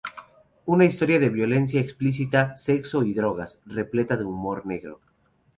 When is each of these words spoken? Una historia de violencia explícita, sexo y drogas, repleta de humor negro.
Una 0.65 0.85
historia 0.85 1.19
de 1.19 1.29
violencia 1.29 1.79
explícita, 1.79 2.57
sexo 2.57 3.03
y 3.03 3.13
drogas, 3.13 3.61
repleta 3.67 4.17
de 4.17 4.23
humor 4.25 4.65
negro. 4.65 4.99